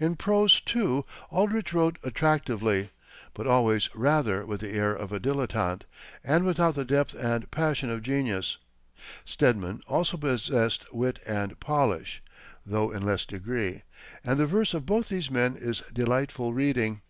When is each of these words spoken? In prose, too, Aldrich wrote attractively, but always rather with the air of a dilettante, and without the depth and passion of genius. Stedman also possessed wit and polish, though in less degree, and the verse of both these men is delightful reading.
In 0.00 0.16
prose, 0.16 0.58
too, 0.60 1.04
Aldrich 1.30 1.72
wrote 1.72 1.98
attractively, 2.02 2.90
but 3.32 3.46
always 3.46 3.88
rather 3.94 4.44
with 4.44 4.58
the 4.60 4.70
air 4.72 4.92
of 4.92 5.12
a 5.12 5.20
dilettante, 5.20 5.84
and 6.24 6.44
without 6.44 6.74
the 6.74 6.84
depth 6.84 7.14
and 7.14 7.48
passion 7.52 7.88
of 7.88 8.02
genius. 8.02 8.56
Stedman 9.24 9.82
also 9.86 10.16
possessed 10.16 10.92
wit 10.92 11.20
and 11.28 11.60
polish, 11.60 12.20
though 12.66 12.90
in 12.90 13.04
less 13.04 13.24
degree, 13.24 13.82
and 14.24 14.40
the 14.40 14.46
verse 14.46 14.74
of 14.74 14.84
both 14.84 15.10
these 15.10 15.30
men 15.30 15.54
is 15.56 15.84
delightful 15.94 16.52
reading. 16.52 17.02